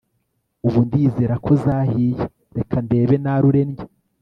ubu 0.67 0.79
ndizera 0.87 1.35
ko 1.45 1.51
zahiye 1.63 2.21
reka 2.57 2.77
ndebe 2.85 3.15
narure 3.23 3.61
ndye 3.69 3.85